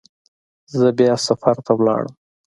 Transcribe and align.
زه 0.77 0.87
بیا 0.97 1.13
سفر 1.27 1.55
ته 1.65 1.73
لاړم. 1.85 2.13